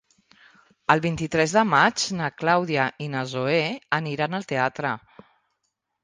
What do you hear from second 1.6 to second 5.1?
maig na Clàudia i na Zoè aniran al teatre.